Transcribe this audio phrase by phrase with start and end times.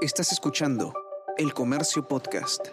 [0.00, 0.94] Estás escuchando
[1.36, 2.68] El Comercio Podcast.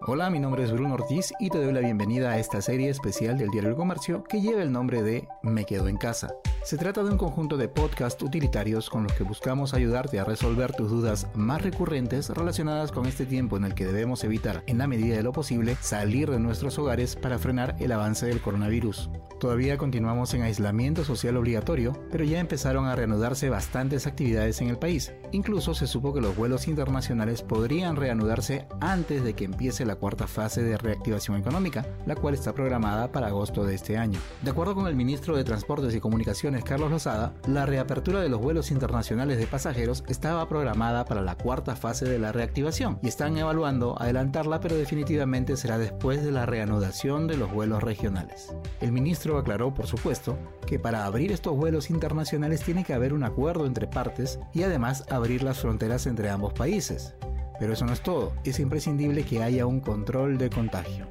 [0.00, 3.38] Hola, mi nombre es Bruno Ortiz y te doy la bienvenida a esta serie especial
[3.38, 6.34] del Diario El Comercio que lleva el nombre de Me Quedo en Casa.
[6.68, 10.74] Se trata de un conjunto de podcasts utilitarios con los que buscamos ayudarte a resolver
[10.74, 14.86] tus dudas más recurrentes relacionadas con este tiempo en el que debemos evitar, en la
[14.86, 19.08] medida de lo posible, salir de nuestros hogares para frenar el avance del coronavirus.
[19.40, 24.78] Todavía continuamos en aislamiento social obligatorio, pero ya empezaron a reanudarse bastantes actividades en el
[24.78, 25.14] país.
[25.32, 30.26] Incluso se supo que los vuelos internacionales podrían reanudarse antes de que empiece la cuarta
[30.26, 34.20] fase de reactivación económica, la cual está programada para agosto de este año.
[34.42, 38.40] De acuerdo con el ministro de Transportes y Comunicaciones, Carlos Lozada, la reapertura de los
[38.40, 43.36] vuelos internacionales de pasajeros estaba programada para la cuarta fase de la reactivación y están
[43.36, 48.54] evaluando adelantarla, pero definitivamente será después de la reanudación de los vuelos regionales.
[48.80, 53.24] El ministro aclaró, por supuesto, que para abrir estos vuelos internacionales tiene que haber un
[53.24, 57.14] acuerdo entre partes y además abrir las fronteras entre ambos países.
[57.58, 61.08] Pero eso no es todo, es imprescindible que haya un control de contagio.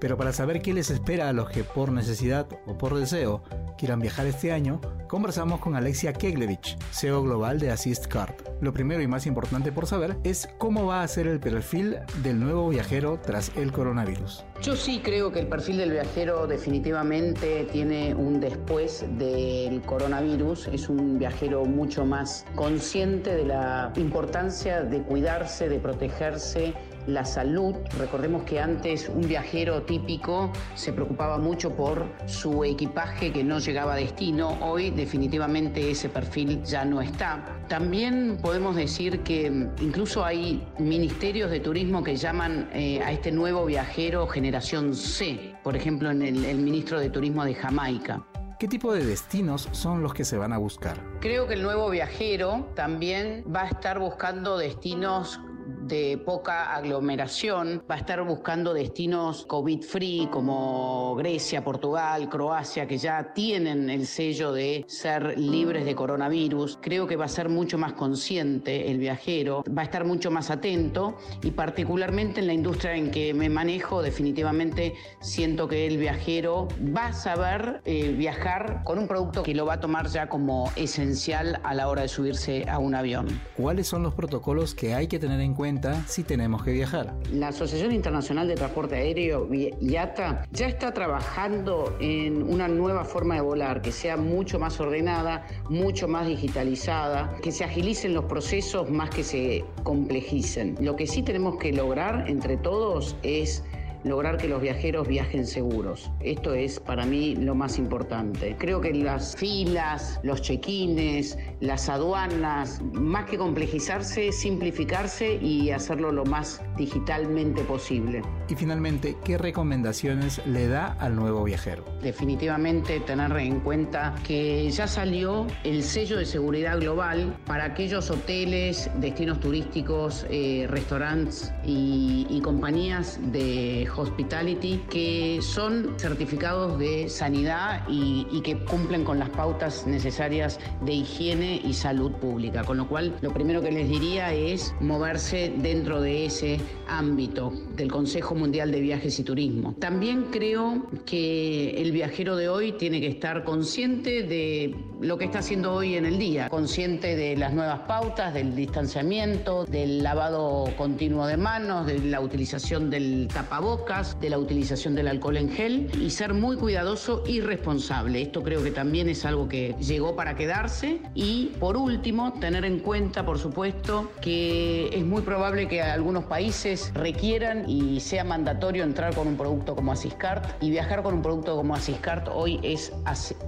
[0.00, 3.42] Pero para saber qué les espera a los que por necesidad o por deseo
[3.76, 8.34] quieran viajar este año, conversamos con Alexia Keglevich, CEO global de Assist Card.
[8.60, 12.40] Lo primero y más importante por saber es cómo va a ser el perfil del
[12.40, 14.44] nuevo viajero tras el coronavirus.
[14.62, 20.68] Yo sí creo que el perfil del viajero definitivamente tiene un después del coronavirus.
[20.68, 26.74] Es un viajero mucho más consciente de la importancia de cuidarse, de protegerse
[27.06, 27.74] la salud.
[27.98, 33.94] Recordemos que antes un viajero típico se preocupaba mucho por su equipaje que no llegaba
[33.94, 34.58] a destino.
[34.60, 37.44] Hoy definitivamente ese perfil ya no está.
[37.68, 39.46] También podemos decir que
[39.80, 45.76] incluso hay ministerios de turismo que llaman eh, a este nuevo viajero generación C, por
[45.76, 48.24] ejemplo en el, el ministro de Turismo de Jamaica.
[48.58, 50.96] ¿Qué tipo de destinos son los que se van a buscar?
[51.20, 55.38] Creo que el nuevo viajero también va a estar buscando destinos
[55.86, 63.32] de poca aglomeración, va a estar buscando destinos COVID-free como Grecia, Portugal, Croacia, que ya
[63.32, 66.78] tienen el sello de ser libres de coronavirus.
[66.80, 70.50] Creo que va a ser mucho más consciente el viajero, va a estar mucho más
[70.50, 76.68] atento y particularmente en la industria en que me manejo, definitivamente siento que el viajero
[76.96, 80.70] va a saber eh, viajar con un producto que lo va a tomar ya como
[80.76, 83.26] esencial a la hora de subirse a un avión.
[83.56, 85.75] ¿Cuáles son los protocolos que hay que tener en cuenta
[86.06, 87.14] si tenemos que viajar.
[87.32, 93.40] La Asociación Internacional de Transporte Aéreo, IATA, ya está trabajando en una nueva forma de
[93.40, 99.10] volar que sea mucho más ordenada, mucho más digitalizada, que se agilicen los procesos más
[99.10, 100.76] que se complejicen.
[100.80, 103.62] Lo que sí tenemos que lograr entre todos es
[104.06, 106.10] lograr que los viajeros viajen seguros.
[106.20, 108.56] Esto es para mí lo más importante.
[108.58, 116.24] Creo que las filas, los check-ins, las aduanas, más que complejizarse, simplificarse y hacerlo lo
[116.24, 118.22] más digitalmente posible.
[118.48, 121.84] Y finalmente, ¿qué recomendaciones le da al nuevo viajero?
[122.02, 128.90] Definitivamente tener en cuenta que ya salió el sello de seguridad global para aquellos hoteles,
[129.00, 138.40] destinos turísticos, eh, restaurantes y, y compañías de hospitality que son certificados de sanidad y,
[138.44, 142.62] que cumplen con las pautas necesarias de higiene y salud pública.
[142.64, 147.90] Con lo cual, lo primero que les diría es moverse dentro de ese ámbito del
[147.90, 149.74] Consejo Mundial de Viajes y Turismo.
[149.80, 155.40] También creo que el viajero de hoy tiene que estar consciente de lo que está
[155.40, 161.26] haciendo hoy en el día, consciente de las nuevas pautas, del distanciamiento, del lavado continuo
[161.26, 166.10] de manos, de la utilización del tapabocas, de la utilización del alcohol en gel y
[166.10, 168.20] ser muy cuidadoso y responsable.
[168.20, 172.80] Esto creo que también es algo que llegó para quedarse y por último tener en
[172.80, 179.14] cuenta, por supuesto, que es muy probable que algunos países requieran y sea mandatorio entrar
[179.14, 182.92] con un producto como Asiscart y viajar con un producto como Asiscart hoy es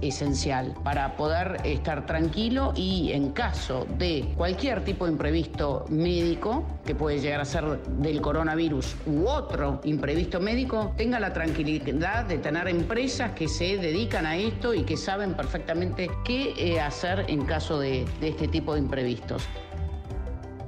[0.01, 6.95] esencial para poder estar tranquilo y en caso de cualquier tipo de imprevisto médico, que
[6.95, 7.65] puede llegar a ser
[7.97, 14.25] del coronavirus u otro imprevisto médico, tenga la tranquilidad de tener empresas que se dedican
[14.25, 18.79] a esto y que saben perfectamente qué eh, hacer en caso de este tipo de
[18.79, 19.47] imprevistos.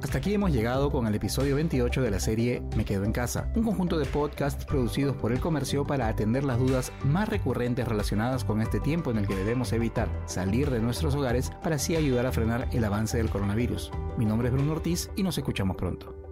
[0.04, 3.52] Hasta aquí hemos llegado con el episodio 28 de la serie Me Quedo en Casa,
[3.56, 8.44] un conjunto de podcasts producidos por el comercio para atender las dudas más recurrentes relacionadas
[8.44, 12.26] con este tiempo en el que debemos evitar salir de nuestros hogares para así ayudar
[12.26, 13.92] a frenar el avance del coronavirus.
[14.18, 16.31] Mi nombre es Bruno Ortiz y nos escuchamos pronto.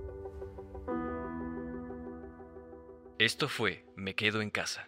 [3.19, 4.87] Esto fue Me Quedo en Casa.